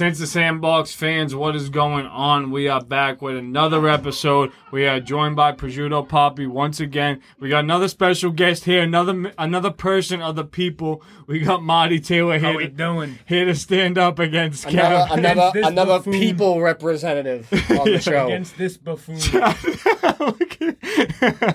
[0.00, 2.50] Since the Sandbox fans, what is going on?
[2.50, 4.50] We are back with another episode.
[4.70, 7.20] We are joined by Prosciutto Papi once again.
[7.38, 11.02] We got another special guest here, another another person of the people.
[11.26, 12.52] We got Marty Taylor here.
[12.52, 13.18] How we to, doing?
[13.26, 15.18] here to stand up against Another, Kev.
[15.18, 16.12] another, this another buffoon.
[16.14, 18.24] people representative on the show.
[18.24, 19.16] Against this buffoon.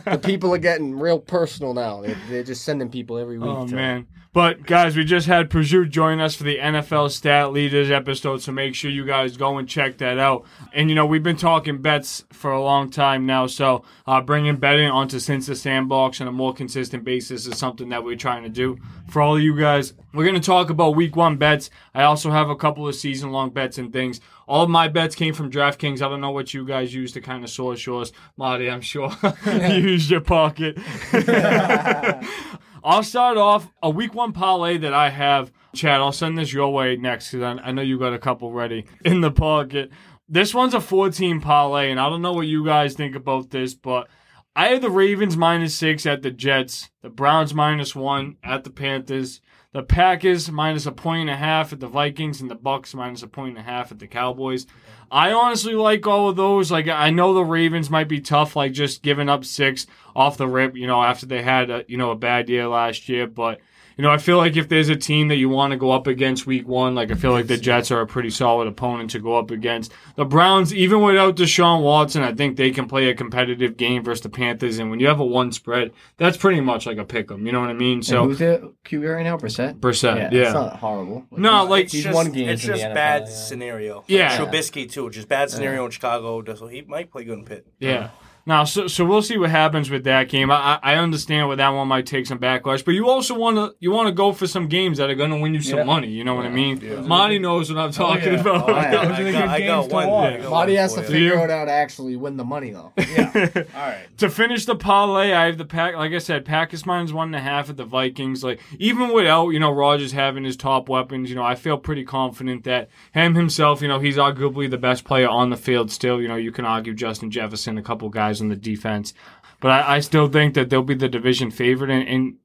[0.05, 2.01] the people are getting real personal now.
[2.01, 3.49] They're, they're just sending people every oh, week.
[3.49, 4.05] Oh to- man.
[4.35, 8.51] But guys, we just had Prosciutto join us for the NFL Stat Leaders episode, so
[8.51, 10.43] make sure you guys go and check that out.
[10.73, 14.57] And you know, we've been talking bets for a long time now, so uh, bringing
[14.57, 18.43] betting onto Since the Sandbox on a more consistent basis is something that we're trying
[18.43, 18.77] to do
[19.07, 19.93] for all of you guys.
[20.13, 21.69] We're to talk about week one bets.
[21.93, 24.19] I also have a couple of season long bets and things.
[24.49, 26.01] All of my bets came from DraftKings.
[26.01, 28.11] I don't know what you guys use to kind of source yours.
[28.35, 29.13] Marty, I'm sure
[29.45, 30.77] you used your pocket.
[32.85, 35.51] I'll start off a week one parlay that I have.
[35.73, 38.51] Chad, I'll send this your way next because I, I know you got a couple
[38.51, 39.89] ready in the pocket.
[40.29, 43.73] This one's a 14 parlay, and I don't know what you guys think about this,
[43.73, 44.07] but
[44.55, 48.69] I have the Ravens minus six at the Jets, the Browns minus one at the
[48.69, 49.41] Panthers,
[49.75, 53.23] the Packers minus a point and a half at the Vikings, and the Bucks minus
[53.23, 54.65] a point and a half at the Cowboys.
[55.11, 56.71] I honestly like all of those.
[56.71, 60.47] Like I know the Ravens might be tough, like just giving up six off the
[60.47, 63.27] rip, you know, after they had a, you know a bad year last year.
[63.27, 63.59] But
[63.97, 66.07] you know, I feel like if there's a team that you want to go up
[66.07, 69.19] against week one, like I feel like the Jets are a pretty solid opponent to
[69.19, 69.93] go up against.
[70.15, 74.21] The Browns, even without Deshaun Watson, I think they can play a competitive game versus
[74.23, 74.79] the Panthers.
[74.79, 77.45] And when you have a one spread, that's pretty much like a pick 'em.
[77.45, 77.95] You know what I mean?
[77.99, 79.37] And So who's the QB right now?
[79.37, 79.79] Brissett.
[79.79, 80.43] Brissett, Yeah, yeah.
[80.45, 81.25] it's not horrible.
[81.31, 83.33] No, like It's He's just, won games it's just NFL, bad yeah.
[83.33, 84.03] scenario.
[84.07, 84.37] Yeah.
[84.37, 86.43] Trubisky too, just bad scenario in Chicago.
[86.55, 87.65] So he might play good in Pitt.
[87.79, 88.09] Yeah.
[88.47, 90.51] Now, so so we'll see what happens with that game.
[90.51, 93.57] I I I understand where that one might take some backlash, but you also want
[93.57, 95.79] to you want to go for some games that are going to win you some
[95.79, 95.83] Yeah.
[95.85, 96.09] money.
[96.09, 96.79] You know what I mean?
[96.79, 97.01] Yeah.
[97.01, 98.39] Monty knows what I'm talking yeah.
[98.41, 98.69] about.
[98.69, 98.91] Oh, yeah.
[98.95, 100.07] Oh, I, Those are the got, I got one.
[100.09, 100.33] watch.
[100.33, 101.29] I got Marty one has to for you.
[101.31, 102.93] figure out how to actually win the money, though.
[102.97, 103.31] yeah.
[103.75, 104.17] All right.
[104.17, 105.95] to finish the parlay, I have the pack.
[105.95, 108.43] Like I said, Packers minus one and a half at the Vikings.
[108.43, 112.03] Like even without you know Rodgers having his top weapons, you know I feel pretty
[112.05, 115.89] confident that him himself, you know, he's arguably the best player on the field.
[115.89, 119.13] Still, you know, you can argue Justin Jefferson, a couple guys on the defense,
[119.59, 121.89] but I, I still think that they'll be the division favorite.
[121.89, 122.35] And, and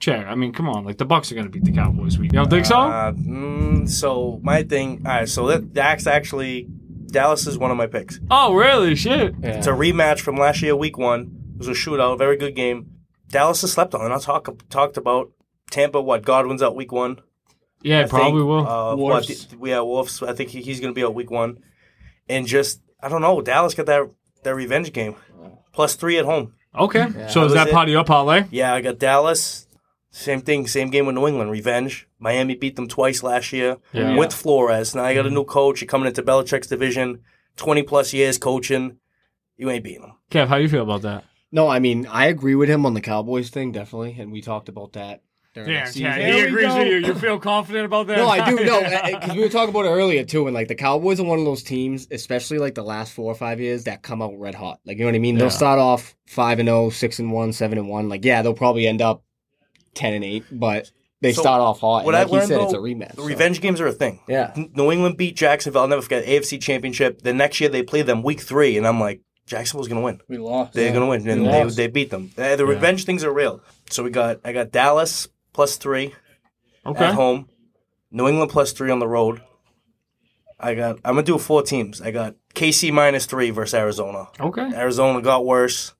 [0.00, 2.18] chair, I mean, come on, like the Bucks are going to beat the Cowboys.
[2.18, 2.32] Week.
[2.32, 2.78] You don't think so?
[2.80, 5.02] Uh, mm, so my thing.
[5.06, 5.28] All right.
[5.28, 6.68] So that that's actually
[7.06, 8.20] Dallas is one of my picks.
[8.30, 8.94] oh, really?
[8.94, 9.34] Shit.
[9.40, 9.50] Yeah.
[9.50, 11.36] It's a rematch from last year, Week One.
[11.54, 12.90] It was a shootout, very good game.
[13.28, 14.04] Dallas has slept on.
[14.04, 15.30] And I talk talked about
[15.70, 16.00] Tampa.
[16.00, 17.20] What Godwin's out Week One.
[17.82, 18.66] Yeah, I probably think, will.
[18.66, 19.46] Uh, Wolves.
[19.54, 20.22] What, yeah, Wolves.
[20.22, 21.58] I think he, he's going to be out week one,
[22.28, 23.40] and just I don't know.
[23.40, 24.10] Dallas got that
[24.42, 25.16] that revenge game,
[25.72, 26.54] plus three at home.
[26.74, 27.06] okay.
[27.28, 27.72] so is was that it.
[27.72, 28.44] part of your parlay?
[28.50, 29.66] Yeah, I got Dallas.
[30.12, 31.50] Same thing, same game with New England.
[31.50, 32.08] Revenge.
[32.18, 34.16] Miami beat them twice last year Yeah.
[34.16, 34.94] with Flores.
[34.94, 35.36] Now I got a mm-hmm.
[35.36, 35.80] new coach.
[35.80, 37.20] You're coming into Belichick's division,
[37.56, 38.98] twenty plus years coaching.
[39.56, 40.12] You ain't beating them.
[40.30, 41.24] Kev, how you feel about that?
[41.52, 44.68] No, I mean I agree with him on the Cowboys thing, definitely, and we talked
[44.68, 45.22] about that.
[45.54, 46.02] During Damn, season.
[46.02, 46.96] Chad, he agrees with you.
[46.98, 48.18] You feel confident about that?
[48.18, 48.80] No, I do No,
[49.20, 51.44] because we were talking about it earlier too, and like the Cowboys are one of
[51.44, 54.78] those teams, especially like the last four or five years, that come out red hot.
[54.84, 55.34] Like you know what I mean?
[55.34, 55.40] Yeah.
[55.40, 58.08] They'll start off five and 0, 6 and one, seven and one.
[58.08, 59.24] Like yeah, they'll probably end up
[59.94, 60.90] ten and eight, but
[61.20, 62.04] they So, start off hot.
[62.04, 63.10] what and I he learned, said, it's a though, rematch.
[63.16, 63.28] The so.
[63.28, 64.20] revenge games are a thing.
[64.28, 64.54] Yeah.
[64.74, 65.82] New England beat Jacksonville.
[65.82, 67.22] I'll never forget AFC Championship.
[67.22, 70.20] The next year they play them week three, and I'm like, Jacksonville's gonna win.
[70.28, 70.74] We lost.
[70.74, 71.76] They're gonna win, and We they, lost.
[71.76, 72.30] they beat them.
[72.38, 73.60] Uh, The revenge things are real.
[73.90, 75.26] So we got I got Dallas
[75.60, 76.14] plus three
[76.86, 77.04] Okay.
[77.04, 77.46] at home,
[78.10, 79.42] New England plus three on the road.
[80.58, 82.00] I got I'm gonna do four teams.
[82.00, 84.28] I got KC minus three versus Arizona.
[84.40, 84.70] Okay.
[84.74, 85.92] Arizona got worse.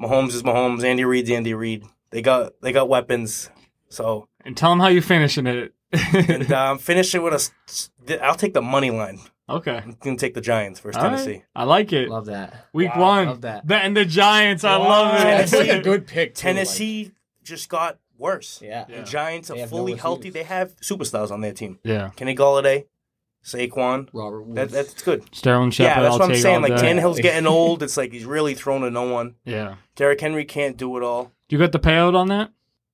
[0.00, 0.84] Mahomes is Mahomes.
[0.84, 1.84] Andy Reid's Andy Reid.
[2.10, 3.50] They got they got weapons.
[3.90, 5.74] So And tell them how you finishing it.
[5.92, 7.52] and uh, I'm finishing with a.
[7.68, 7.90] s-
[8.22, 9.18] I'll take the money line.
[9.50, 9.76] okay.
[9.76, 11.18] I'm gonna take the Giants versus All right.
[11.18, 11.42] Tennessee.
[11.54, 12.08] I like it.
[12.08, 12.68] Love that.
[12.72, 13.26] Week Wow, one.
[13.26, 13.64] love that.
[13.70, 14.64] and the Giants.
[14.64, 15.24] I love it.
[15.24, 16.34] That's like a good pick.
[16.34, 17.12] too, Tennessee
[17.42, 18.60] just got worse.
[18.62, 18.84] Yeah.
[18.88, 18.98] Yeah.
[19.00, 20.30] The Giants They are have no fully healthy.
[20.30, 21.78] They have superstars on their team.
[21.84, 22.10] Yeah.
[22.16, 22.86] Kenny Golladay,
[23.44, 24.08] Saquon.
[24.12, 24.56] Robert Woods.
[24.56, 25.24] That, that's good.
[25.34, 25.96] Sterling Shepard.
[25.96, 26.56] yeah, that's I'll what I'm take saying.
[26.56, 26.82] all Like day.
[26.92, 27.82] Tannehill's getting old.
[27.82, 29.36] It's like he's really thrown to no one.
[29.44, 29.76] Yeah.
[29.96, 31.32] Derrick Henry can't do it all.
[31.48, 32.50] You got the payout on that?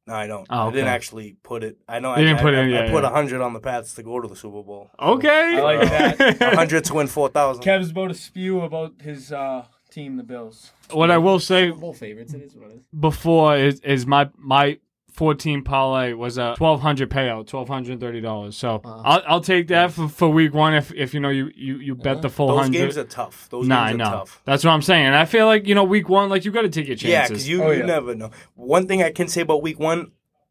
[0.07, 0.47] No, I don't.
[0.51, 0.95] Oh, I didn't okay.
[0.95, 1.79] actually put it.
[1.89, 2.11] I know.
[2.11, 3.09] You I didn't I, put it I, yeah, I put yeah.
[3.09, 4.91] a hundred on the Pats to go to the Super Bowl.
[5.01, 5.57] Okay.
[5.57, 5.81] I like
[6.19, 6.43] that.
[6.43, 7.63] A hundred to win four thousand.
[7.65, 10.73] Kev's about to spew about his uh, team, the Bills.
[10.91, 12.35] what I will say Super Bowl favorites.
[12.35, 12.87] It is what it is.
[13.01, 14.79] before is, is my my
[15.15, 18.53] 14 parlay was a 1200 payout, $1,230.
[18.53, 19.03] So Wow.
[19.05, 21.95] I'll, I'll take that for, for week one if, if you know you, you, you
[21.95, 22.73] bet the full Those 100.
[22.79, 23.49] games are tough.
[23.51, 24.11] Those nah, games are know.
[24.11, 24.43] tough.
[24.45, 25.07] That's what I'm saying.
[25.07, 27.11] And I feel like, you know, week one, like you got to take your chances.
[27.11, 27.87] Yeah, because you, Oh, you yeah.
[27.87, 28.31] never know.
[28.55, 30.11] One thing I can say about week one,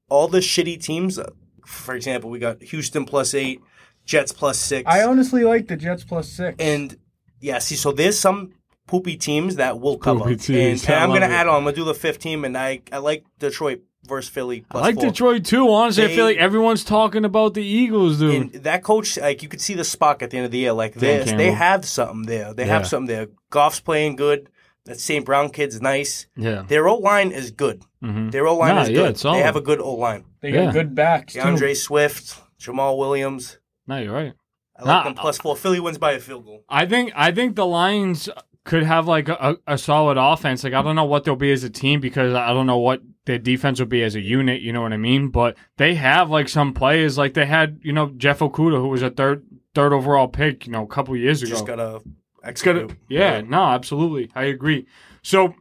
[0.09, 1.29] all the shitty teams, uh,
[1.65, 3.61] for example, we got Houston plus eight,
[4.05, 4.83] Jets plus six.
[4.89, 6.55] I honestly like the Jets plus six.
[6.59, 6.97] And
[7.41, 8.53] yeah, see, so there's some
[8.87, 10.21] poopy teams that will cover.
[10.21, 11.55] Poopy teams, And, and I I'm gonna add on.
[11.57, 14.95] I'm gonna do the fifth team, and I I like Detroit versus Philly I like
[14.95, 15.05] four.
[15.05, 15.69] Detroit too.
[15.71, 18.53] Honestly, I feel like everyone's talking about the Eagles, dude.
[18.53, 20.73] And that coach, like you could see the spark at the end of the year.
[20.73, 22.53] Like Dan they they have something there.
[22.53, 22.73] They Yeah.
[22.73, 23.27] have something there.
[23.49, 24.49] Goff's playing good.
[24.85, 25.23] That St.
[25.25, 26.27] Brown kid's nice.
[26.35, 26.63] yeah.
[26.67, 27.83] Their O line is good.
[28.01, 29.09] hmm Their O line Nah, is yeah, good.
[29.11, 29.37] it's solid.
[29.39, 30.25] they have a good O line.
[30.41, 31.39] they got good backs too.
[31.39, 33.59] DeAndre Swift, Jamaal Williams.
[33.87, 34.33] No, you're right.
[34.77, 35.55] I like Nah, them plus four.
[35.55, 36.65] Philly wins by a field goal.
[36.67, 38.27] I think I think the Lions
[38.63, 40.63] could have like a, a solid offense.
[40.63, 43.01] Like I don't know what they'll be as a team because I don't know what
[43.25, 44.61] their defense will be as a unit.
[44.61, 45.29] You know what I mean?
[45.29, 47.17] But they have like some players.
[47.17, 49.45] Like they had you know Jeff Okudah who was a third
[49.75, 50.65] third overall pick.
[50.65, 51.51] You know a couple years ago.
[51.51, 52.01] Just gotta
[52.45, 52.99] It's gonna, execute.
[53.09, 54.85] yeah, no, absolutely, I agree.
[55.21, 55.55] So,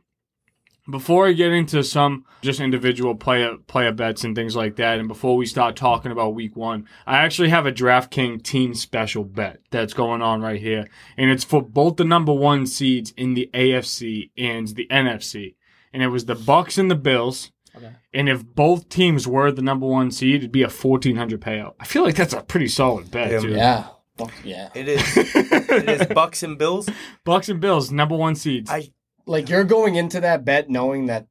[0.90, 5.06] before I get into some just individual player player bets and things like that, and
[5.08, 9.60] before we start talking about Week One, I actually have a DraftKings team special bet
[9.70, 13.48] that's going on right here, and it's for both the number one seeds in the
[13.54, 15.54] AFC and the NFC,
[15.92, 17.52] and it was the Bucks and the Bills.
[17.74, 17.92] Okay.
[18.12, 21.74] And if both teams were the number one seed, it'd be a fourteen hundred payout.
[21.80, 23.40] I feel like that's a pretty solid bet, Yeah.
[23.40, 23.56] dude.
[23.56, 23.86] Yeah.
[24.18, 24.68] Fuck yeah.
[24.74, 25.16] It is.
[25.16, 26.86] it is Bucks and Bills.
[27.24, 28.70] Bucks and Bills, number one seeds.
[28.70, 28.90] I-
[29.26, 31.26] Like you're going into that bet knowing that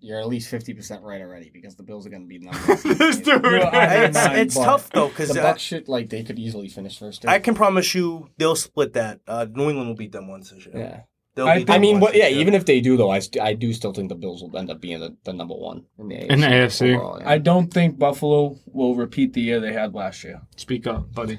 [0.00, 2.58] you're at least fifty percent right already because the Bills are going to be number.
[2.58, 3.42] one this dude.
[3.42, 6.68] Well, I- It's, mine, it's tough though because The Bucks should like they could easily
[6.68, 7.22] finish first.
[7.22, 7.28] too.
[7.28, 9.20] I can promise you they'll split that.
[9.26, 10.76] Uh, New England will beat them once this year.
[10.76, 11.00] Yeah.
[11.34, 12.12] They'll I I mean, once what?
[12.14, 12.28] this Yeah.
[12.28, 12.40] year.
[12.40, 14.70] Even if they do, though, I, st- I do still think the Bills will end
[14.70, 16.30] up being the, the number one in the AFC.
[16.30, 16.94] In the AFC.
[16.94, 17.28] overall, yeah.
[17.30, 20.40] I don't think Buffalo will repeat the year they had last year.
[20.56, 21.38] Speak up, buddy.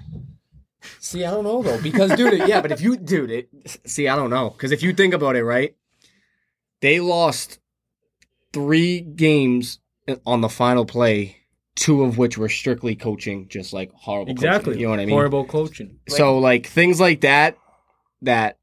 [1.00, 3.50] See, I don't know though, because dude, it- yeah, but if you, dude, it,
[3.86, 5.76] see, I don't know, because if you think about it, right,
[6.82, 7.60] they lost
[8.54, 9.80] three games
[10.26, 11.38] on the final play,
[11.76, 14.34] two of which were strictly coaching, just like horrible.
[14.36, 14.80] coaching, Exactly.
[14.80, 15.14] you know what I mean?
[15.16, 16.00] Horrible coaching.
[16.08, 17.58] So like things like that,
[18.22, 18.58] that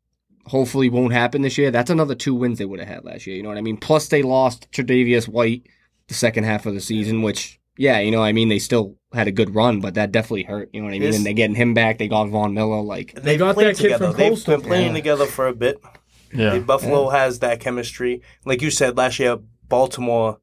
[0.47, 1.71] hopefully won't happen this year.
[1.71, 3.37] That's another two wins they would have had last year.
[3.37, 3.77] You know what I mean?
[3.77, 5.67] Plus they lost Tre'Davious White
[6.09, 8.49] the second half of the season, which yeah, you know what I mean.
[8.51, 10.71] They still had a good run, but that definitely hurt.
[10.73, 11.03] You know what I mean?
[11.03, 11.99] This- And they're getting him back.
[11.99, 12.81] They got Von Miller.
[12.83, 14.09] Like They've got that kid together.
[14.13, 14.57] from They've Coastal.
[14.59, 14.93] been playing Yeah.
[14.95, 15.81] together for a bit.
[16.35, 16.59] Yeah.
[16.59, 18.23] Buffalo has that chemistry.
[18.45, 19.39] Like you said last year,
[19.69, 20.41] Baltimore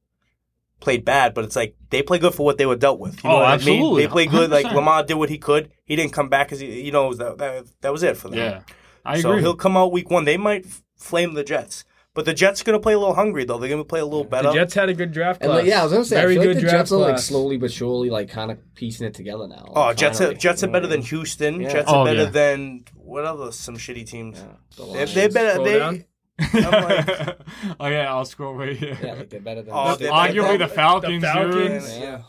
[0.80, 3.24] played bad, but it's like they play good for what they were dealt with.
[3.24, 3.84] You know Oh, what I absolutely.
[3.90, 3.98] mean?
[3.98, 4.50] They play good.
[4.50, 4.74] Like 100%.
[4.74, 5.70] Lamar did what he could.
[5.86, 8.40] He didn't come back because you know that, that that was it for them.
[8.40, 8.62] Yeah.
[9.06, 9.42] I so agree.
[9.42, 10.26] he'll come out week one.
[10.26, 10.66] They might
[10.96, 13.58] flame the Jets, but the Jets are gonna play a little hungry though.
[13.58, 14.50] They're gonna play a little better.
[14.50, 15.62] The Jets had a good draft and class.
[15.62, 16.98] like, yeah, I was gonna say, Very I feel good like the draft Jets are
[16.98, 17.26] like class.
[17.26, 19.66] slowly but surely like kind of piecing it together now.
[19.76, 21.02] oh, Like, Jets are finally, Jets are better than?
[21.02, 21.62] Houston.
[21.62, 21.70] Yeah.
[21.72, 22.30] Jets Oh, are better yeah.
[22.30, 24.38] than what other some shitty teams.
[24.40, 24.46] Yeah,
[24.78, 25.14] the They're, Lions.
[25.14, 25.50] they're better.
[25.52, 26.06] Scroll They, down.
[26.54, 27.38] like-
[27.80, 28.98] oh yeah, I'll scroll right here.
[29.02, 29.74] Yeah, like they're better than.
[29.76, 30.58] Oh, they- they're Arguably better.
[30.60, 31.94] the Falcons, The Falcons.
[31.94, 32.02] dude.
[32.02, 32.22] Yeah.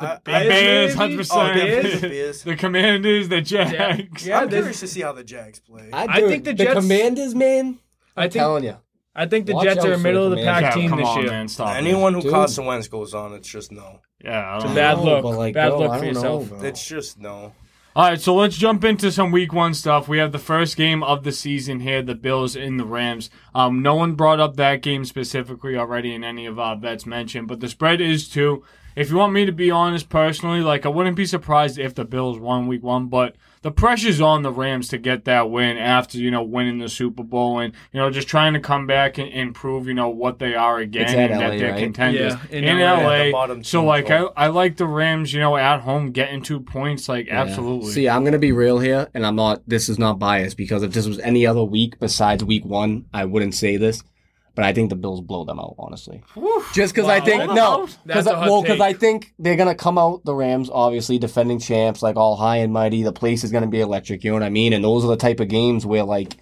[0.00, 0.92] I- The I- Bears, maybe?
[0.92, 2.00] Oh, hundred Oh, percent.
[2.02, 2.42] The Bears.
[2.44, 4.26] The Commanders, the Jags.
[4.26, 5.88] Yeah, I'm there's- curious to see how the Jags play.
[5.92, 7.78] I, I think the the Jets- Commanders, man.
[8.16, 8.76] I I'm think telling you.
[9.18, 10.62] I think the Watch Jets out are a for middle of the the Commanders.
[10.68, 11.30] pack Yeah, team come this on, year.
[11.30, 11.76] man, stop.
[11.76, 12.30] Anyone who Dude.
[12.30, 14.00] Carson Wentz goes on, it's just no.
[14.24, 14.38] Yeah.
[14.40, 15.04] I It's a don't bad know.
[15.04, 15.22] No, look.
[15.24, 16.50] but, like, Bad bro, look I for don't yourself.
[16.52, 16.68] know, bro.
[16.68, 17.52] It's just no.
[17.96, 20.06] All right, so let's jump into some week one stuff.
[20.06, 23.28] We have the first game of the season here, the Bills in the Rams.
[23.56, 27.48] Um, no one brought up that game specifically already in any of our bets mentioned,
[27.48, 28.62] but the spread is two.
[28.94, 32.04] If you want me to be honest personally, like I wouldn't be surprised if the
[32.04, 36.18] Bills won week one, but the pressure's on the Rams to get that win after,
[36.18, 39.28] you know, winning the Super Bowl and, you know, just trying to come back and,
[39.32, 41.82] and prove, you know, what they are again It's at and that LA, they're right?
[41.82, 42.34] contenders.
[42.50, 43.30] Yeah, in, in LA.
[43.30, 43.46] LA.
[43.54, 47.08] The so like I, I like the Rams, you know, at home getting two points,
[47.08, 47.40] like Yeah.
[47.42, 47.90] absolutely.
[47.92, 49.62] See, I'm gonna be real here, and I'm not.
[49.66, 53.24] This is not biased because if this was any other week besides week one, I
[53.24, 54.02] wouldn't say this.
[54.58, 56.20] But I think the Bills blow them out, honestly.
[56.34, 56.64] Whew.
[56.74, 58.80] Just because I think no, because That's a hot well, because.
[58.80, 62.72] I think they're gonna come out the Rams, obviously defending champs, like all high and
[62.72, 63.04] mighty.
[63.04, 64.24] The place is gonna be electric.
[64.24, 64.72] You know what I mean?
[64.72, 66.38] And those are the type of games where like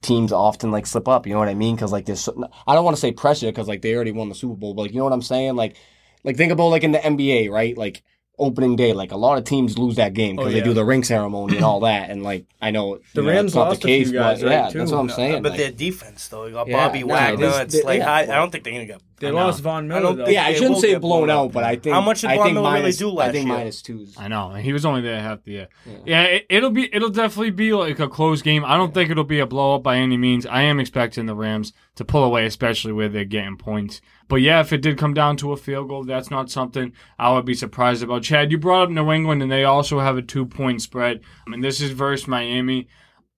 [0.00, 1.26] teams often like slip up.
[1.26, 1.76] You know what I mean?
[1.76, 4.30] Because like there's, so- I don't want to say pressure because like they already won
[4.30, 5.54] the Super Bowl, but like you know what I'm saying?
[5.54, 5.76] Like,
[6.24, 7.76] like think about like in the NBA, right?
[7.76, 8.02] Like
[8.38, 10.84] opening day, like a lot of teams lose that game because Oh, they do the
[10.84, 12.10] ring ceremony and all that.
[12.10, 14.46] And like I know The you know, Rams not lost the case, few guys, but
[14.46, 14.78] right, yeah, too.
[14.78, 15.42] that's what I'm No, saying.
[15.42, 17.36] but like- their defense though, you got Yeah, Bobby no, Wagner.
[17.46, 19.00] this- it's th- like yeah, I, I don't think they're gonna get.
[19.20, 19.62] They I lost know.
[19.70, 20.24] Von I Miller don't though.
[20.26, 21.52] think- yeah, I they shouldn't will say get blown blown out, out.
[21.52, 23.46] but I think How much did I Von think Miller really minus, do I think
[23.48, 23.56] year?
[23.56, 24.14] minus twos.
[24.18, 25.68] I know, and he was only there half the year.
[25.86, 25.92] Yeah.
[26.06, 28.64] Yeah, it, it'll be it'll definitely be like a close game.
[28.64, 30.46] I don't think it'll be a blow up by any means.
[30.46, 34.00] I am expecting the Rams to pull away, especially where they're getting points.
[34.28, 37.32] But yeah, if it did come down to a field goal, that's not something I
[37.32, 38.22] would be surprised about.
[38.22, 41.20] Chad, you brought up New England, and they also have a two point spread.
[41.46, 42.88] I mean, this is versus Miami.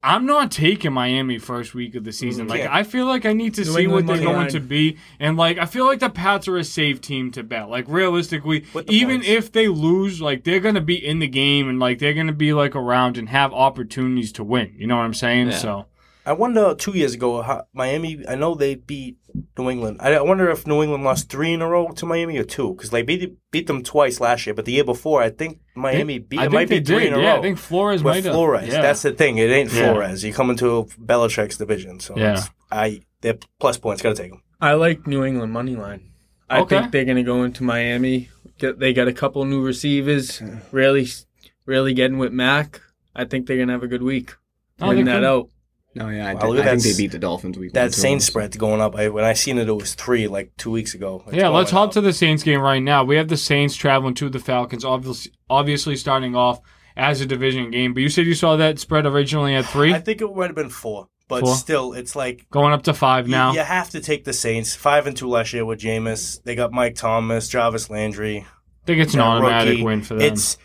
[0.02, 2.47] I'm not taking Miami first week of the season.
[2.47, 2.75] Mm, like Yeah.
[2.75, 4.49] I feel like I need to New see England what they're going line.
[4.50, 7.69] to be, and like I feel like the Pats are a safe team to bet.
[7.69, 9.28] Like realistically, even points.
[9.28, 12.54] if they lose, like they're gonna be in the game and like they're gonna be
[12.54, 14.75] like around and have opportunities to win.
[14.76, 15.49] You know what I'm saying?
[15.50, 15.59] Yeah.
[15.59, 15.87] So
[16.25, 18.25] I wonder two years ago, how, Miami.
[18.26, 19.19] I know they beat
[19.59, 19.99] New England.
[20.00, 22.75] I, I wonder if New England lost three in a row to Miami or two
[22.75, 24.54] because they beat beat them twice last year.
[24.54, 26.38] But the year before, I think Miami beat.
[26.38, 27.12] I it think might they be three did.
[27.12, 27.38] in a yeah, row.
[27.38, 28.35] I think Flores with might have.
[28.35, 28.68] Flores.
[28.68, 28.82] Yeah.
[28.82, 29.38] That's the thing.
[29.38, 29.92] It ain't Yeah.
[29.92, 30.25] Flores.
[30.25, 32.38] You come into Belichick's division, so Yeah.
[32.38, 34.02] it's, I they're plus points.
[34.02, 34.42] Got to take them.
[34.61, 36.11] I like New England money line.
[36.49, 36.80] I Okay.
[36.80, 38.28] think they're going to go into Miami.
[38.59, 40.42] Get, they got a couple new receivers.
[40.73, 41.06] Really,
[41.64, 42.80] really getting with Mac.
[43.14, 44.35] I think they're going to have a good week.
[44.80, 45.25] Oh, Winning they that could.
[45.26, 45.49] out.
[45.94, 48.25] No, yeah, I, Wow, did- I think they beat the Dolphins week That too, Saints
[48.26, 48.30] honestly.
[48.30, 48.94] spread's going up.
[48.94, 51.25] I, when I seen it, it was three like two weeks ago.
[51.26, 51.94] It's Yeah, let's going hop up.
[51.94, 53.02] to the Saints game right now.
[53.02, 56.61] We have the Saints traveling to the Falcons, obviously, obviously starting off
[56.97, 57.92] as a division game.
[57.94, 60.54] But you said you saw that spread originally at three, I think it might have
[60.54, 61.56] been four, but Four?
[61.56, 63.52] still, it's like going up to five now.
[63.52, 64.76] You, have to take the Saints.
[64.76, 66.40] Five and two last year with Jameis.
[66.44, 68.47] They got Mike Thomas, Jarvis Landry.
[68.47, 69.82] I think it's an that automatic rookie.
[69.82, 70.23] win for them.
[70.32, 70.56] It's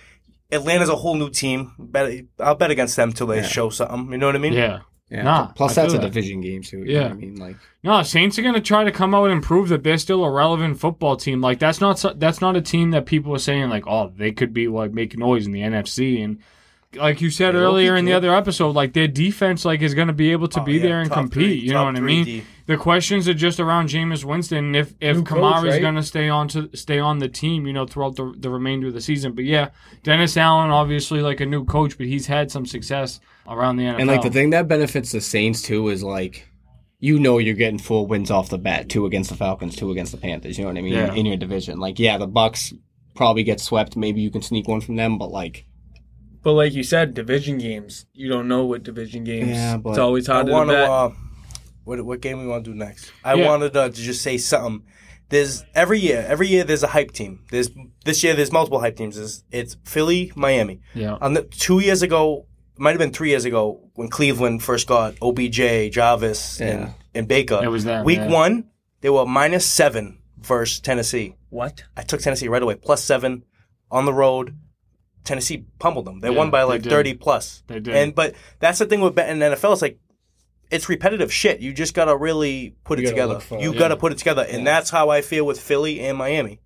[0.52, 1.74] Atlanta's a whole new team.
[1.80, 3.48] Bet, I'll bet against them till they Yeah.
[3.48, 4.12] show something.
[4.12, 4.54] You know what I mean?
[4.54, 4.80] yeah.
[5.12, 5.22] Yeah.
[5.22, 6.04] Nah, Plus, I that's a that.
[6.04, 6.80] division game too.
[6.80, 7.04] You know Yeah.
[7.04, 9.70] what I mean, like No, Saints are going to try to come out and prove
[9.70, 11.42] that they're still a relevant football team.
[11.42, 14.52] Like that's not that's not a team that people are saying like, oh, they could
[14.54, 16.24] be like making noise in the NFC.
[16.24, 16.40] And
[16.96, 20.14] like you said earlier in the other episode, like their defense like is going to
[20.14, 21.34] be able to Oh, be yeah, there and compete.
[21.34, 22.26] three- you know what I mean?
[22.26, 22.44] D.
[22.68, 25.80] The questions are just around Jameis Winston if if New coach, right?
[25.82, 28.88] going to stay on to stay on the team, you know, throughout the the remainder
[28.88, 29.34] of the season.
[29.34, 29.70] But yeah,
[30.02, 34.00] Dennis Allen obviously like a new coach, but he's had some success around the NFL.
[34.00, 36.48] And like the thing that benefits the Saints too is like
[37.00, 40.12] you know you're getting four wins off the bat, two against the Falcons, two against
[40.12, 40.58] the Panthers.
[40.58, 40.94] You know what I mean?
[40.94, 41.14] Yeah.
[41.14, 42.74] In your division, like yeah, the Bucks
[43.16, 43.96] probably get swept.
[43.96, 45.66] Maybe you can sneak one from them, but like
[46.44, 48.06] But like you said, division games.
[48.14, 49.50] You don't know what division games.
[49.52, 50.74] Yeah, but it's always I hard to want to.
[50.76, 50.90] bet.
[50.90, 51.10] Uh,
[51.84, 53.12] what what game we want to do next?
[53.24, 53.46] I Yeah.
[53.48, 54.86] wanted uh, to just say something.
[55.30, 57.40] There's every year, every year there's a hype team.
[57.52, 57.70] There's
[58.06, 59.18] this year there's multiple hype teams.
[59.18, 60.82] It's, it's Philly, Miami.
[60.94, 61.18] yeah.
[61.22, 64.88] On the two years ago, it might have been three years ago when Cleveland first
[64.88, 66.90] got OBJ, Jarvis, and, Yeah.
[67.14, 67.60] and Baker.
[67.64, 68.30] It was them, Week yeah.
[68.30, 68.66] one,
[69.02, 71.36] they were minus seven versus Tennessee.
[71.50, 71.84] what?
[71.96, 73.44] I took Tennessee right away, plus seven
[73.90, 74.56] on the road.
[75.24, 76.20] Tennessee pummeled them.
[76.20, 77.64] They Yeah, won by like thirty plus.
[77.68, 77.96] They did.
[77.96, 79.74] And but that's the thing with betting in the NFL.
[79.74, 79.98] It's like
[80.70, 81.62] it's repetitive shit.
[81.62, 83.34] You just gotta really put You it together.
[83.36, 86.00] look for it, you gotta put it together, and that's how I feel with Philly
[86.02, 86.60] and Miami.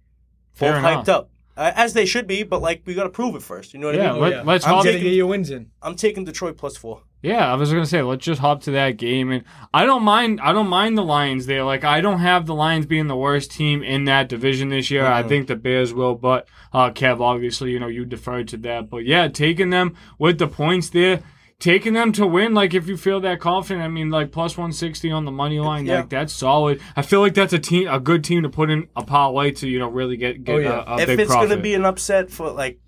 [0.53, 1.05] Both Fair enough.
[1.05, 2.43] hyped up, uh, as they should be.
[2.43, 3.73] But like we gotta prove it first.
[3.73, 4.21] You know what Yeah, I mean?
[4.21, 4.83] let, let's I'm hop.
[4.85, 5.69] Gotta taking- get your wins in.
[5.81, 7.03] I'm taking Detroit plus four.
[7.21, 10.39] Yeah, I was gonna say let's just hop to that game, and I don't mind.
[10.41, 11.63] I don't mind the Lions there.
[11.65, 15.05] Like I don't have the Lions being the worst team in that division this year.
[15.05, 15.27] I Mhm.
[15.27, 18.89] think the Bears will, but uh, Kev, obviously, you know you deferred to that.
[18.89, 21.19] But yeah, taking them with the points there,
[21.59, 22.53] taking them to win.
[22.53, 25.59] Like if you feel that confident, I mean, like plus one sixty on the money
[25.59, 25.97] line, Yeah.
[26.01, 26.81] like that's solid.
[26.95, 29.51] I feel like that's a team, a good team to put in a pot parlay
[29.51, 30.83] to, you know, really get get Oh, yeah.
[30.87, 32.79] a, a if big it's gonna be an upset for like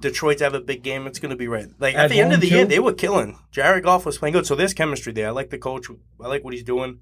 [0.00, 1.66] Detroit to have a big game, it's gonna be right.
[1.80, 3.38] Like at, At the end of home, the year, they were killing.
[3.50, 5.28] Jared Goff was playing good, so there's chemistry there.
[5.28, 5.86] I like the coach.
[6.22, 7.00] I like what he's doing.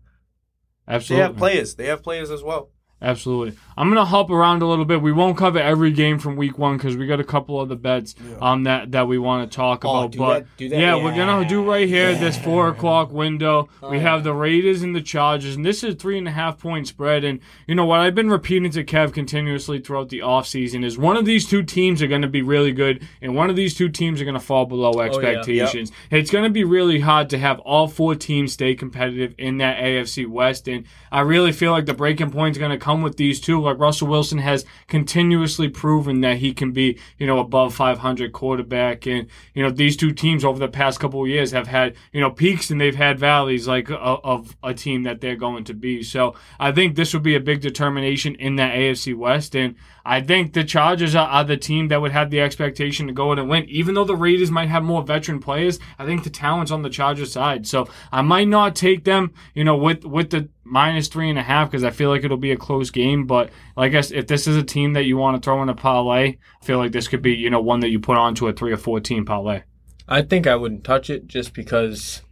[0.88, 1.74] Absolutely, they have players.
[1.74, 2.70] They have players as well.
[3.02, 3.54] Absolutely.
[3.76, 5.02] I'm gonna hop around a little bit.
[5.02, 8.14] We won't cover every game from week one because we got a couple other bets
[8.40, 10.12] um that that we want to talk Oh, about.
[10.12, 10.80] do but that- do that?
[10.80, 13.68] yeah, we're gonna do right here this four o'clock window.
[13.82, 14.24] we Oh, have yeah.
[14.24, 17.22] the Raiders and the Chargers, and this is a three and a half point spread.
[17.22, 21.18] And you know what I've been repeating to Kev continuously throughout the offseason is one
[21.18, 24.22] of these two teams are gonna be really good, and one of these two teams
[24.22, 25.92] are gonna fall below Oh, expectations.
[26.10, 30.24] It's gonna be really hard to have all four teams stay competitive in that AFC
[30.24, 33.60] West, and I really feel like the breaking point is gonna come with these two.
[33.60, 39.06] Like Russell Wilson has continuously proven that he can be, you know, above 500 quarterback,
[39.06, 42.20] and you know these two teams over the past couple of years have had, you
[42.20, 45.74] know, peaks and they've had valleys, like of, of a team that they're going to
[45.74, 46.04] be.
[46.04, 49.74] So I think this would be a big determination in that AFC West, and
[50.06, 53.32] I think the Chargers are, are the team that would have the expectation to go
[53.32, 55.80] in and win, even though the Raiders might have more veteran players.
[55.98, 59.64] I think the talent's on the Chargers side, so I might not take them, you
[59.64, 62.52] know, with with the minus three and a half because I feel like it'll be
[62.52, 63.26] a close game.
[63.26, 65.68] But like I guess if this is a team that you want to throw in
[65.68, 68.46] a parlay, I feel like this could be, you know, one that you put onto
[68.46, 69.62] a three or four team parlay.
[70.08, 72.22] I think I wouldn't touch it just because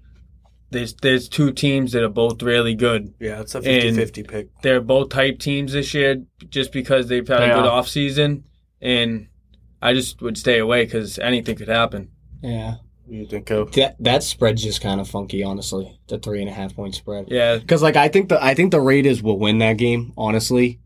[0.75, 3.15] there's there's two teams that are both really good.
[3.19, 4.49] Yeah, it's a And- 50-50 pick.
[4.63, 7.71] They're both type teams this year just because they've had They a good are.
[7.79, 8.45] off season,
[8.83, 9.29] and
[9.81, 12.09] I just would stay away because anything could happen.
[12.43, 12.75] Yeah,
[13.09, 13.73] You think of?
[13.73, 15.99] that that spread's just kind of funky, honestly.
[16.09, 17.27] The three and a half point spread.
[17.29, 20.81] Yeah, Because like I think the I think the Raiders will win that game, honestly.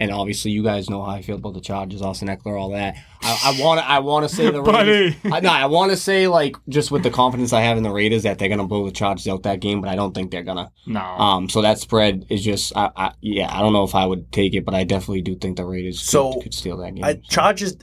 [0.00, 2.96] And obviously you guys know how I feel about the Chargers, Austin Ekeler, all that.
[3.22, 4.90] I want to I want to say the Buddy.
[4.90, 5.14] Raiders.
[5.30, 7.90] I, no, I want to say like just with the confidence I have in the
[7.90, 10.42] Raiders that they're gonna blow the Chargers out that game, but I don't think they're
[10.42, 10.72] gonna.
[10.86, 11.00] No.
[11.00, 14.32] Um, so that spread is just, I, I, yeah, I don't know if I would
[14.32, 17.04] take it, but I definitely do think the Raiders So, could, could steal that game.
[17.04, 17.76] I, Chargers,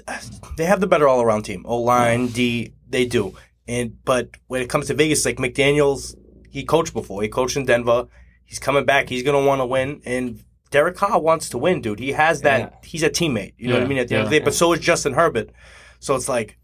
[0.58, 1.64] they have the better all around team.
[1.68, 3.36] O line, D, they do.
[3.68, 6.16] And but when it comes to Vegas, like McDaniel's,
[6.50, 7.22] he coached before.
[7.22, 8.08] He coached in Denver.
[8.44, 9.08] He's coming back.
[9.10, 10.02] He's gonna want to win.
[10.04, 12.00] And Derek Carr wants to win, dude.
[12.00, 12.60] He has that.
[12.60, 12.70] Yeah.
[12.90, 13.54] He's a teammate.
[13.58, 13.98] You know what I mean?
[13.98, 15.50] At the end of the day, but so is Justin Herbert.
[16.00, 16.58] So it's like,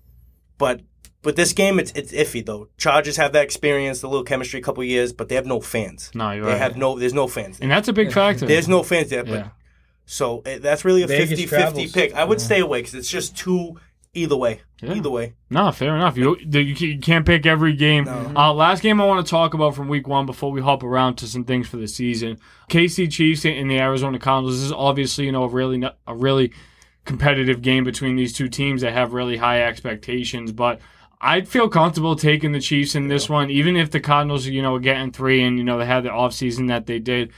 [0.57, 0.81] but.
[1.21, 2.67] But this game, it's it's iffy though.
[2.77, 6.11] Chargers have that experience, a little chemistry, a couple years, but they have no fans.
[6.13, 6.57] no, you're They right.
[6.57, 6.99] have no.
[6.99, 7.59] There's no fans.
[7.61, 8.45] and that's a big factor.
[8.45, 9.23] There's no fans there.
[9.23, 9.47] But yeah.
[10.05, 11.91] so eh, that's really a Vegas 50-50 travels.
[11.93, 12.13] pick.
[12.13, 13.77] I would stay away because it's just too
[14.13, 14.61] either way.
[14.81, 14.93] Yeah.
[14.93, 15.33] Either way.
[15.49, 16.17] No, fair enough.
[16.17, 18.05] You you you can't pick every game.
[18.05, 18.33] No.
[18.35, 21.15] Uh, last game I want to talk about from Week One before we hop around
[21.15, 22.39] to some things for the season.
[22.69, 24.57] KC Chiefs and the Arizona Cardinals.
[24.57, 26.51] This is obviously you know a really a really
[27.05, 30.79] competitive game between these two teams that have really high expectations, but.
[31.25, 34.75] I'd feel comfortable taking the Chiefs in this one, even if the Cardinals, you know,
[34.75, 37.31] are getting three and, you know, they had the offseason that they did.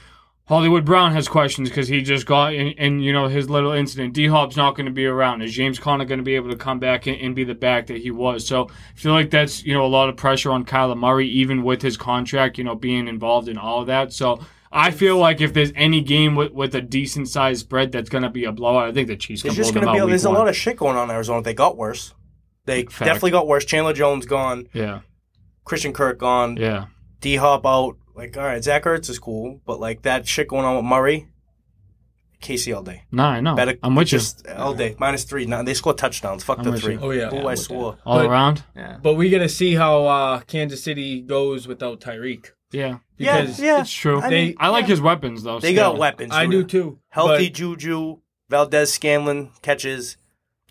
[0.48, 4.14] Hollywood Brown has questions because he just got in, in, you know, his little incident.
[4.14, 5.42] D Hop's not going to be around.
[5.42, 7.88] Is James Conner going to be able to come back and, and be the back
[7.88, 8.46] that he was?
[8.46, 11.64] So I feel like that's, you know, a lot of pressure on Kyler Murray, even
[11.64, 14.12] with his contract, you know, being involved in all of that.
[14.12, 14.38] So
[14.70, 18.22] I feel like if there's any game with, with a decent sized spread that's going
[18.22, 19.98] to be a blowout, I think the Chiefs can There's just blow them going to
[19.98, 20.08] be out.
[20.10, 21.42] there's a lot of shit going on in Arizona.
[21.42, 22.14] They got worse.
[22.66, 23.00] They Fact.
[23.00, 23.64] definitely got worse.
[23.64, 24.68] Chandler Jones gone.
[24.72, 25.00] Yeah,
[25.64, 26.56] Christian Kirk gone.
[26.56, 26.86] yeah.
[27.20, 27.96] D Hop out.
[28.16, 31.28] Like, all right, Zach Ertz is cool, but like that shit going on with Murray,
[32.40, 33.02] Casey all day.
[33.12, 33.54] No, I know.
[33.54, 34.18] Better, I'm with you.
[34.18, 34.96] just all day.
[34.98, 35.44] Minus three.
[35.46, 36.42] Now, they score touchdowns.
[36.44, 36.94] Fuck I'm the with three.
[36.94, 37.00] you.
[37.00, 37.28] Oh yeah.
[37.28, 37.98] Who Yeah, I with swore.
[38.06, 38.62] All But- around?
[38.74, 38.98] yeah.
[39.02, 42.50] But we got to see how uh, Kansas City goes without Tyreek.
[42.72, 42.98] Yeah.
[43.16, 43.80] Because yeah, yeah.
[43.80, 44.20] It's true.
[44.20, 44.88] I They- mean, I like yeah.
[44.88, 45.60] his weapons, though.
[45.60, 45.92] They still.
[45.92, 46.32] got weapons.
[46.32, 46.98] I do too.
[47.10, 48.18] Healthy but Juju,
[48.50, 50.16] Valdes-Scantling catches.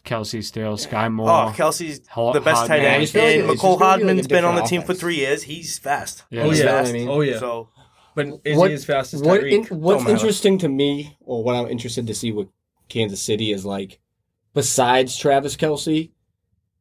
[0.06, 1.30] Kelce still, Sky oh, Moore.
[1.30, 2.88] Oh, Kelce's Ho- the best tight end.
[2.96, 4.56] I just feel like And it's just Mecole gonna be like a Hardman's been on
[4.56, 5.44] the different team for three years.
[5.44, 6.24] He's fast.
[6.30, 6.44] Yeah.
[6.44, 6.66] Oh He's yeah.
[6.66, 6.90] fast.
[6.90, 7.10] I mean?
[7.10, 7.40] Oh yeah.
[7.40, 7.70] So
[8.16, 9.72] But is What- he as fast as What Tyreek?
[9.72, 12.48] in, what's Don't interesting to me, or what I'm interested to see with
[12.88, 14.00] Kansas City is like,
[14.54, 16.12] besides Travis Kelce,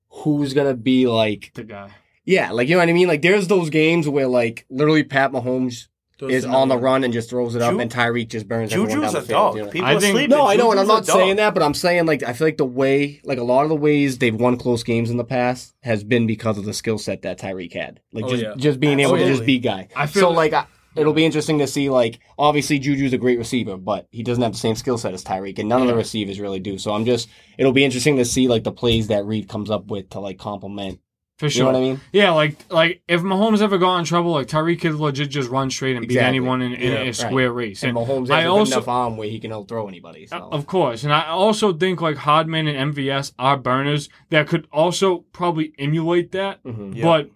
[0.09, 1.90] who's gonna be like, The guy.
[2.25, 3.09] yeah, like you know what I mean?
[3.09, 7.03] Like there's those games where like literally Pat Mahomes Those is are on the run
[7.03, 9.27] and just throws it up, Ju- and Tyreek just burns everyone Juju's down a the
[9.27, 9.37] field.
[9.38, 9.57] dog.
[9.57, 9.70] you know?
[9.70, 10.31] People I think- sleeping.
[10.31, 12.57] No, I know, and I'm not saying that, but I'm saying like I feel like
[12.59, 15.74] the way, like a lot of the ways they've won close games in the past
[15.83, 18.55] has been because of the skill set that Tyreek had, like Oh, just yeah.
[18.57, 19.88] just being able to just be guy.
[19.96, 23.38] I feel so like I, it'll be interesting to see like obviously Juju's a great
[23.38, 25.96] receiver, but he doesn't have the same skill set as Tyreek, and none of the
[25.96, 26.79] receivers really do.
[26.79, 29.87] So I'm just it'll be interesting to see like the plays that Reid comes up
[29.87, 31.00] with to like complement.
[31.38, 31.73] For You sure.
[31.73, 32.01] know what I mean?
[32.12, 35.68] Yeah, like like if Mahomes ever got in trouble, like Tyreek could legit just run
[35.68, 37.16] straight and beat anyone in, in Yeah, a right.
[37.16, 37.83] square race.
[37.83, 40.27] And And, Mahomes has I a also- enough arm where he can outthrow anybody.
[40.27, 40.49] So.
[40.53, 45.25] of course, and I also think like Hardman and MVS are burners that could also
[45.33, 46.62] probably emulate that.
[46.62, 46.94] Mhm.
[46.97, 47.03] Yeah.
[47.03, 47.31] But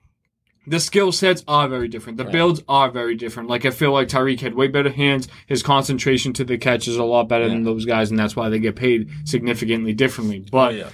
[0.65, 2.19] the skill sets are very different.
[2.19, 2.33] The Right.
[2.33, 3.49] builds are very different.
[3.49, 5.27] Like I feel like Tyreek had way better hands.
[5.49, 8.49] His concentration to the catch is a lot better than those guys, and that's why
[8.49, 10.45] they get paid significantly differently.
[10.47, 10.89] Oh, But yeah.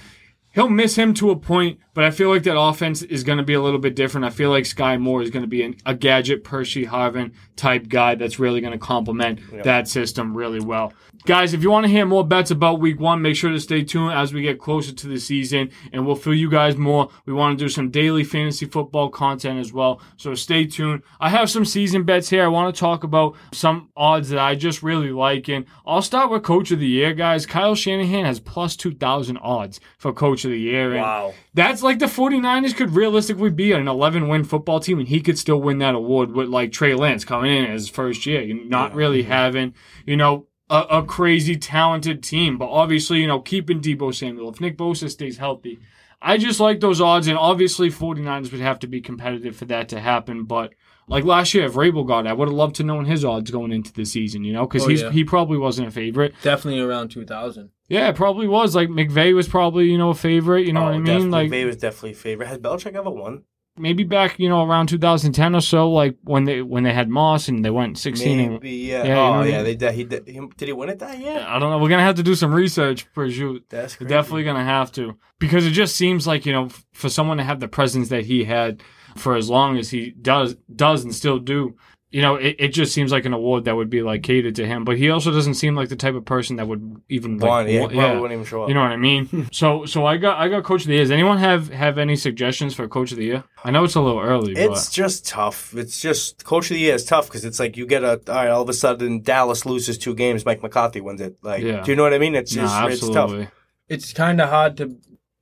[0.55, 3.43] He'll miss him to a point, but I feel like that offense is going to
[3.43, 4.25] be a little bit different.
[4.25, 7.87] I feel like Sky Moore is going to be an, a gadget Percy Harvin type
[7.87, 10.93] guy that's really going to complement that system really well.
[11.25, 13.83] Guys, if you want to hear more bets about week one, make sure to stay
[13.83, 17.09] tuned as we get closer to the season and we'll fill you guys more.
[17.25, 19.99] We want to do some daily fantasy football content as well.
[20.17, 21.01] So stay tuned.
[21.19, 22.43] I have some season bets here.
[22.43, 25.49] I want to talk about some odds that I just really like.
[25.49, 27.47] And I'll start with coach of the year, guys.
[27.47, 30.91] Kyle Shanahan has plus 2,000 odds for coach of the year.
[30.93, 31.33] And Wow.
[31.55, 35.39] that's like the 49ers could realistically be an 11 win football team and he could
[35.39, 38.53] still win that award with like Trey Lance coming in as his first year, you
[38.53, 39.73] know, not really having,
[40.05, 42.57] you know, a, a crazy talented team.
[42.57, 45.79] But obviously, you know, keeping Debo Samuel, if Nick Bosa stays healthy,
[46.21, 47.27] I just like those odds.
[47.27, 50.45] And obviously, 49ers would have to be competitive for that to happen.
[50.45, 50.73] But
[51.07, 53.51] like last year, if Vrabel got it, I would have loved to know his odds
[53.51, 55.11] going into the season, you know, because Oh, he's yeah.
[55.11, 56.33] he probably wasn't a favorite.
[56.41, 57.69] Definitely around 2000.
[57.87, 58.75] Yeah, it probably was.
[58.75, 60.65] Like McVay was probably, you know, a favorite.
[60.65, 61.05] You know oh, what I mean?
[61.05, 61.29] definitely.
[61.29, 62.47] Like Bay was definitely favorite.
[62.47, 63.43] Has Belichick ever won?
[63.77, 67.47] Maybe back, you know, around 2010 or so, like when they when they had Moss
[67.47, 68.39] and they went 16.
[68.39, 69.03] and- Maybe, yeah.
[69.03, 69.55] Yeah, you oh, know oh, I yeah.
[69.57, 69.63] mean?
[69.65, 69.93] They did.
[69.93, 70.27] He did.
[70.27, 71.45] He, did he win it that year?
[71.47, 71.77] I don't know.
[71.79, 73.59] We're gonna have to do some research for sure.
[73.69, 74.09] That's We're crazy.
[74.15, 77.59] definitely gonna have to because it just seems like you know, for someone to have
[77.59, 78.81] the presence that he had
[79.15, 81.75] for as long as he does does and still do,
[82.15, 84.65] you know, it, it just seems like an award that would be like catered to
[84.65, 84.85] him.
[84.85, 87.67] But he also doesn't seem like the type of person that would even like, One,
[87.67, 88.69] yeah, wa- probably wouldn't even show up.
[88.69, 89.49] You know what I mean?
[89.51, 91.03] so so I got I got coach of the year.
[91.03, 93.43] Does anyone have have any suggestions for coach of the year?
[93.65, 95.75] I know it's a little early, It's but just tough.
[95.75, 98.35] It's just coach of the year is tough because it's like you get a all
[98.35, 98.47] right.
[98.49, 100.45] All of a sudden, Dallas loses two games.
[100.45, 101.35] Mike McCarthy wins it.
[101.41, 101.81] Like, Yeah.
[101.83, 102.33] do you know what I mean?
[102.35, 103.09] It's just nah, it's tough.
[103.17, 103.47] absolutely.
[103.89, 104.95] It's kind of hard to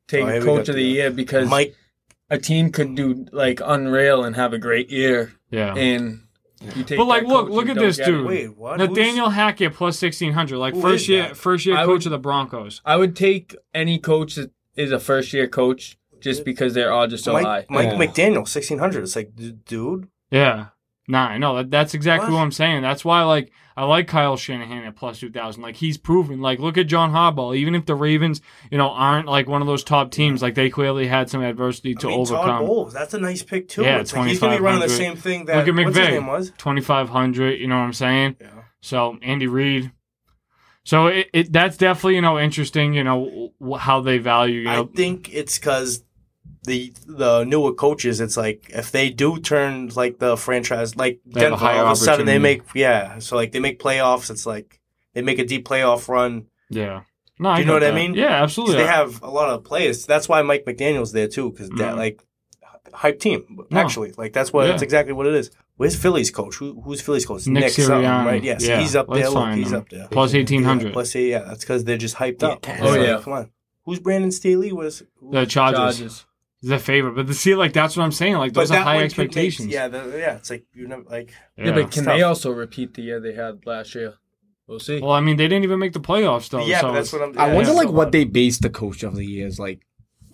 [0.08, 1.76] take Oh, coach of the to year because Mike,
[2.32, 5.76] a team could do like unreal and have a great year, Yeah.
[5.76, 6.22] and
[6.76, 8.26] you take But, like, that look- look at this dude.
[8.26, 8.78] wait, what?
[8.78, 11.38] Nathaniel Hackett plus sixteen hundred, like Who first is year, that?
[11.38, 12.82] first year I coach would- of the Broncos.
[12.86, 17.14] I would take any coach that is a first year coach just because their odds
[17.14, 17.66] are so Mike, high.
[17.70, 17.98] Mike Yeah.
[17.98, 19.04] McDaniel, sixteen hundred.
[19.04, 20.68] It's like, d- dude, Yeah,
[21.08, 22.38] nah, I know that, that's exactly What?
[22.38, 22.82] what I'm saying.
[22.82, 25.64] That's why, like, I like Kyle Shanahan at plus two thousand.
[25.64, 26.42] Like, he's proven.
[26.42, 27.56] Like, look at John Harbaugh.
[27.58, 28.40] Even if the Ravens,
[28.70, 31.96] you know, aren't like one of those top teams, like they clearly had some adversity
[31.96, 32.66] to I mean, Todd overcome.
[32.66, 33.82] Bowles, that's a nice pick too.
[33.84, 34.96] Yeah, it's like he's gonna be running the 2500.
[34.98, 36.12] same thing that Look at McVay.
[36.12, 36.52] name was.
[36.58, 37.60] Twenty five hundred.
[37.60, 38.36] You know what I'm saying?
[38.40, 38.50] Yeah.
[38.82, 39.92] So Andy Reid.
[40.86, 42.94] So it, it that's definitely you know interesting.
[42.94, 44.60] You know how they value.
[44.60, 46.04] You know, I think it's because
[46.64, 48.20] the the newer coaches.
[48.22, 51.96] It's like if they do turn like the franchise, like They Denver, all of a
[51.96, 53.20] sudden they make yeah.
[53.20, 54.30] So like they make playoffs.
[54.30, 54.80] It's like
[55.14, 56.48] they make a deep playoff run.
[56.70, 57.02] yeah.
[57.40, 58.14] No, I Do you know what I mean?
[58.14, 58.76] Yeah, absolutely.
[58.78, 60.06] They have a lot of players.
[60.06, 61.98] That's why Mike McDaniel's there too, because that Mhm.
[61.98, 62.24] like
[62.94, 63.60] hype team.
[63.72, 63.80] No.
[63.80, 64.72] Actually, like that's what Yeah.
[64.72, 65.50] that's exactly what it is.
[65.78, 66.56] Where's Philly's coach?
[66.58, 67.48] Who, who's Philly's coach?
[67.48, 68.26] Nick something, Sirianni.
[68.26, 68.44] right?
[68.44, 69.32] Yes, Yeah, he's up let's there.
[69.32, 69.80] Look, he's him.
[69.80, 70.08] up there.
[70.12, 70.88] Plus 1800.
[70.88, 72.66] Yeah, plus eight, yeah, that's because they're just hyped up.
[72.68, 72.78] Yeah.
[72.82, 73.20] Oh, like, yeah.
[73.24, 73.50] come on.
[73.86, 74.72] Who's Brandon Staley?
[74.72, 75.98] Was the Chargers.
[75.98, 76.26] Chargers.
[76.70, 77.16] The favorite.
[77.16, 78.36] But the see, like that's what I'm saying.
[78.38, 79.68] Like but those are high one could make- expectations.
[79.70, 80.36] yeah, the, yeah.
[80.38, 83.66] It's like you know, like Yeah, but can they also repeat the year they had
[83.66, 84.16] last year?
[84.68, 85.00] We'll see.
[85.02, 86.66] Well, I mean, they didn't even make the playoffs though.
[86.66, 87.38] yeah, so but that's what I'm.
[87.38, 89.82] I wonder it's like what they base the coach of the years like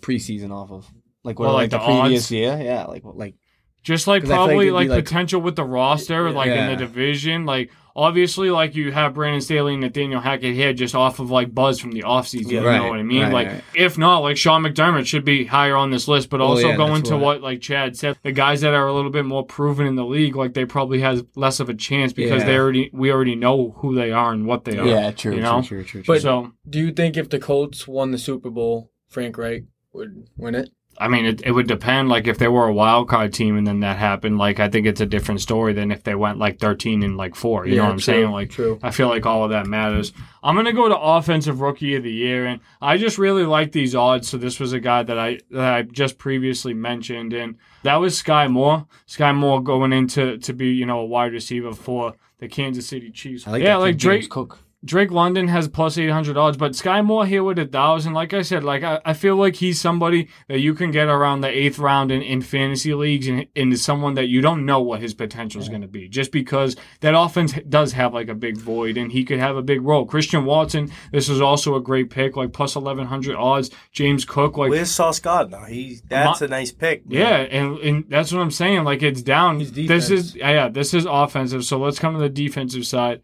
[0.00, 0.86] preseason off of.
[1.24, 2.30] Like what Well, like, like the, the previous odds?
[2.30, 2.60] year?
[2.62, 3.34] Yeah, like like
[3.82, 6.66] just like 'Cause I feel like probably like, like- potential with the roster, like in
[6.68, 7.44] the division.
[7.44, 11.54] Like obviously, like you have Brandon Staley and Nathaniel Hackett here just off of like
[11.54, 12.50] buzz from the offseason.
[12.50, 12.60] Yeah.
[12.60, 13.22] you Right, know what I mean?
[13.22, 13.64] right, like right.
[13.74, 16.30] if not, like Sean McDermott should be higher on this list.
[16.30, 18.86] But Oh, also yeah, going to what- what like Chad said, the guys that are
[18.86, 21.74] a little bit more proven in the league, like they probably has less of a
[21.74, 22.46] chance because Yeah.
[22.46, 24.86] they already we already know who they are and what they are.
[24.86, 25.62] yeah, true, you true, know?
[25.62, 26.14] true, true, true.
[26.14, 30.28] But- so Do you think if the Colts won the Super Bowl, Frank Reich would
[30.36, 30.70] win it?
[31.00, 32.10] I mean, it, it would depend.
[32.10, 34.86] Like if they were a wild card team and then that happened, like I think
[34.86, 37.66] it's a different story than if they went like thirteen and like four.
[37.66, 38.30] You know what I'm true, saying?
[38.30, 38.78] Like true.
[38.82, 40.12] I feel like all of that matters.
[40.42, 43.94] I'm gonna go to offensive rookie of the year, and I just really like these
[43.94, 44.28] odds.
[44.28, 48.18] So this was a guy that I that I just previously mentioned, and that was
[48.18, 48.86] Sky Moore.
[49.06, 53.10] Sky Moore going into to be you know a wide receiver for the Kansas City
[53.10, 53.48] Chiefs.
[53.48, 54.20] I like yeah, like kid, Drake.
[54.20, 54.58] James Cook.
[54.82, 58.14] Drake London has plus 800 odds, but Sky Moore here with a thousand.
[58.14, 61.42] Like I said, like I, I feel like he's somebody that you can get around
[61.42, 65.02] the eighth round in, in fantasy leagues and into someone that you don't know what
[65.02, 68.56] his potential is going to be just because that offense does have like a big
[68.56, 70.06] void and he could have a big role.
[70.06, 73.70] Christian Watson, this is also a great pick, like plus 1100 odds.
[73.92, 75.66] James Cook, like, Where's Sauce Gardner?
[75.66, 77.06] He that's My- a nice pick.
[77.06, 77.18] man.
[77.18, 78.84] yeah, and, and that's what I'm saying.
[78.84, 79.60] Like it's down.
[79.60, 81.66] His This is yeah, this is offensive.
[81.66, 83.20] So let's come to the defensive side.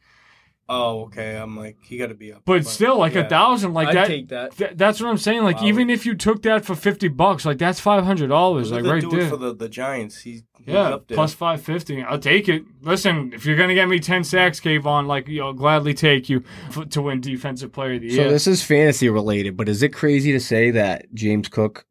[0.68, 1.36] Oh, okay.
[1.36, 2.42] I'm like, he got to be up.
[2.44, 3.28] But still, like a yeah.
[3.28, 4.06] thousand, like I'd that.
[4.08, 4.56] take that.
[4.56, 5.44] Th- that's what I'm saying.
[5.44, 5.66] Like, Wow.
[5.68, 8.90] even if you took that for fifty bucks, like that's five hundred dollars, like at
[8.90, 9.30] right the dude there.
[9.30, 10.22] for the, the Giants.
[10.22, 11.14] He's, he's yeah, up there.
[11.14, 12.02] plus five fifty.
[12.02, 12.64] I'll take it.
[12.82, 16.88] Listen, if you're gonna get me ten sacks, Kayvon, like I'll gladly take you f-
[16.88, 18.24] to win Defensive Player of the Year.
[18.24, 21.86] So this is fantasy related, but is it crazy to say that James Cook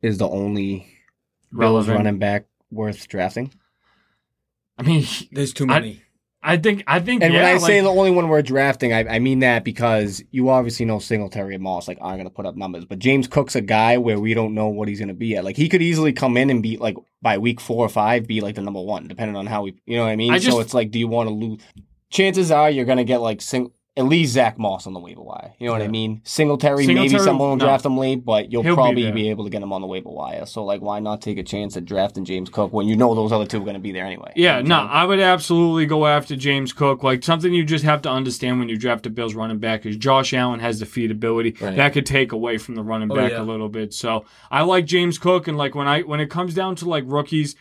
[0.00, 0.78] is the only
[1.50, 1.96] Bills Relevant.
[1.98, 3.52] running back worth drafting?
[4.78, 5.90] I mean, he- There's too many.
[5.90, 6.02] I
[6.56, 9.16] think, I think, And yeah, when I like, say the only one we're drafting, I,
[9.16, 12.46] I mean that because you obviously know Singletary and Moss like aren't going to put
[12.46, 15.14] up numbers, but James Cook's a guy where we don't know what he's going to
[15.14, 15.44] be at.
[15.44, 18.40] Like he could easily come in and be like by week four or five, be
[18.40, 20.32] like the number one, depending on how we, you know what I mean.
[20.32, 21.60] I so it's like, do you want to lose?
[22.10, 25.20] Chances are you're going to get like sing- at least Zach Moss on the waiver
[25.20, 25.52] wire.
[25.58, 25.90] You know what I Yeah.
[25.90, 26.20] mean?
[26.24, 27.64] Singletary, maybe someone will no.
[27.64, 29.12] draft him late, but you'll He'll probably there.
[29.12, 30.46] be, able to get him on the waiver wire.
[30.46, 33.32] So like, why not take a chance at drafting James Cook when you know those
[33.32, 34.32] other two are going to be there anyway?
[34.36, 34.96] Yeah, You no, what I'm saying?
[34.98, 37.02] I would absolutely go after James Cook.
[37.02, 39.96] Like something you just have to understand when you draft a Bills running back is
[39.96, 41.74] Josh Allen has the feed ability Right.
[41.76, 43.42] that could take away from the running Oh, back yeah.
[43.42, 43.92] a little bit.
[43.92, 47.04] So I like James Cook, and like when I when it comes down to like
[47.06, 47.56] rookies,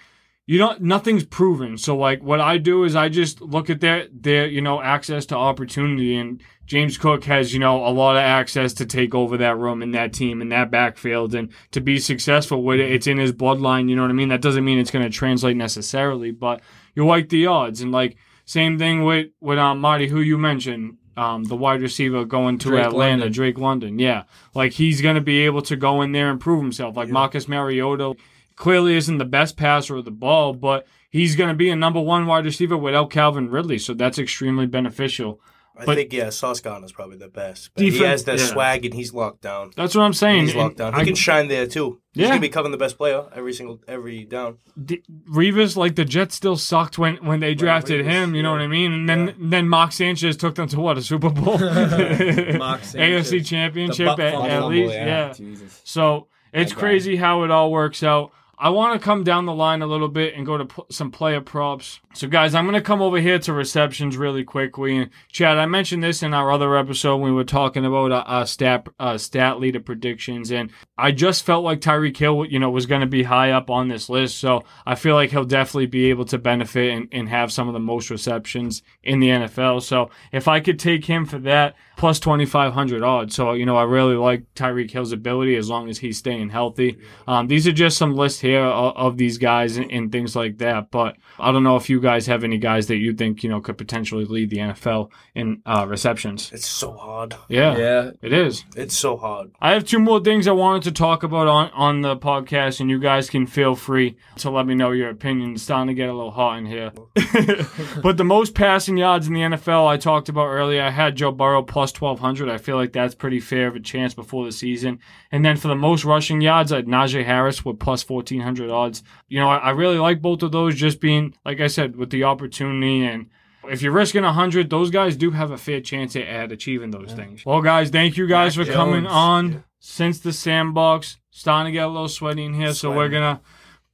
[0.47, 1.77] you don't nothing's proven.
[1.77, 5.25] So like what I do is I just look at their their you know access
[5.27, 9.37] to opportunity, and James Cook has you know a lot of access to take over
[9.37, 13.07] that room and that team and that backfield, and to be successful with it, it's
[13.07, 13.89] in his bloodline.
[13.89, 14.29] You know what I mean?
[14.29, 16.61] That doesn't mean it's going to translate necessarily, but
[16.95, 20.97] you like the odds, and like same thing with with um, Marty, who you mentioned.
[21.17, 23.31] Um, the wide receiver going to Drake Atlanta, London.
[23.31, 26.95] Drake London, yeah, like he's gonna be able to go in there and prove himself.
[26.95, 27.13] Like Yeah.
[27.13, 28.13] Marcus Mariota,
[28.57, 32.01] clearly isn't the best passer of the ball, but he's going to be a number
[32.01, 35.39] one wide receiver without Calvin Ridley, so that's extremely beneficial.
[35.79, 37.69] I But- think yeah, Sauce Gardner is probably the best.
[37.75, 38.45] But he has that yeah.
[38.47, 39.69] swag and he's locked down.
[39.75, 40.47] That's what I'm saying.
[40.47, 40.95] He's locked down.
[40.95, 41.99] He I- can shine there too.
[42.13, 42.29] He's Yeah.
[42.29, 44.57] gonna be covering the best player every single every down.
[44.83, 48.33] D- Revis, like the Jets, still sucked when, when they drafted Revis, him.
[48.33, 48.91] You know what I mean?
[48.91, 54.07] And then then Mark Sanchez took them to what a Super Bowl, Mark AFC Championship
[54.17, 54.93] at, at least.
[54.95, 55.31] Yeah.
[55.33, 55.79] Jesus.
[55.83, 58.31] So it's crazy how it all works out.
[58.59, 61.11] I want to come down the line a little bit and go to pl- some
[61.11, 61.99] player props.
[62.15, 64.97] So, guys, I'm going to come over here to receptions really quickly.
[64.97, 68.23] And Chad, I mentioned this in our other episode when we were talking about uh,
[68.25, 72.71] uh, stat uh, stat leader predictions, and I just felt like Tyreek Hill, you know,
[72.71, 74.39] was going to be high up on this list.
[74.39, 77.75] So I feel like he'll definitely be able to benefit and, and have some of
[77.75, 79.83] the most receptions in the NFL.
[79.83, 83.35] So if I could take him for that, plus 2,500 odds.
[83.35, 86.97] So, you know, I really like Tyreek Hill's ability as long as he's staying healthy.
[87.27, 90.57] Um, these are just some lists here of, of these guys and, and things like
[90.57, 90.91] that.
[90.91, 93.61] But I don't know if you guys have any guys that you think, you know,
[93.61, 96.51] could potentially lead the NFL in uh, receptions.
[96.53, 97.35] It's so hard.
[97.47, 98.65] Yeah, Yeah, it is.
[98.75, 99.51] It's so hard.
[99.61, 102.89] I have two more things I wanted to talk about on, on the podcast, and
[102.89, 105.53] you guys can feel free to let me know your opinion.
[105.53, 106.91] It's starting to get a little hot in here.
[108.01, 111.31] but the most passing yards in the NFL I talked about earlier, I had Joe
[111.31, 112.49] Burrow plus 1,200.
[112.49, 114.99] I feel like that's pretty fair of a chance before the season.
[115.31, 118.03] And then for the most rushing yards, I had Najee Harris with plus
[118.39, 119.03] 1,400 odds.
[119.27, 122.09] You know, I, I really like both of those just being, like I said, with
[122.09, 123.27] the opportunity and
[123.69, 127.45] if you're risking 100, those guys do have a fair chance at, achieving those things.
[127.45, 129.13] Well, guys, thank you guys Mac for coming Jones.
[129.13, 131.17] on since the sandbox.
[131.31, 133.21] Starting to get a little sweaty in here, so we're Sweating.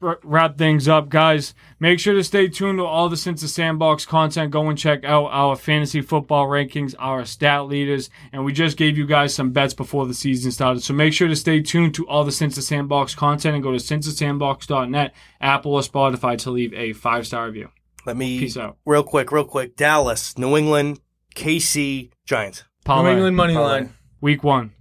[0.03, 1.53] Going to wr- wrap things up, guys.
[1.79, 4.51] Make sure to stay tuned to all the Since the Sandbox content.
[4.51, 8.97] Go and check out our fantasy football rankings, our stat leaders, and we just gave
[8.97, 10.81] you guys some bets before the season started.
[10.83, 13.71] So make sure to stay tuned to all the Since the Sandbox content and go
[13.71, 17.69] to since-the-sandbox.net, Apple or Spotify to leave a five star review.
[18.05, 18.77] Let me Peace out.
[18.85, 19.75] real quick, real quick.
[19.77, 20.99] Dallas, New England,
[21.35, 22.59] KC, Giants.
[22.61, 23.13] New Parlay.
[23.13, 23.69] England money Parlay.
[23.81, 23.93] line.
[24.19, 24.71] Week one.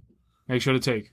[0.49, 1.12] Make sure to take.